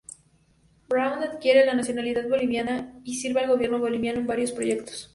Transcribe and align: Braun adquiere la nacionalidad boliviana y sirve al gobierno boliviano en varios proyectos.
Braun 0.89 1.21
adquiere 1.23 1.63
la 1.63 1.75
nacionalidad 1.75 2.27
boliviana 2.27 2.99
y 3.03 3.13
sirve 3.19 3.41
al 3.41 3.49
gobierno 3.49 3.77
boliviano 3.77 4.19
en 4.19 4.25
varios 4.25 4.51
proyectos. 4.51 5.09